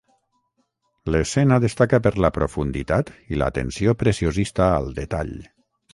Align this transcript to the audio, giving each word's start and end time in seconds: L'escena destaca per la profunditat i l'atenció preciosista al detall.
L'escena 1.15 1.59
destaca 1.65 1.99
per 2.07 2.13
la 2.25 2.33
profunditat 2.39 3.11
i 3.35 3.41
l'atenció 3.43 3.95
preciosista 4.03 4.71
al 4.79 4.93
detall. 5.03 5.35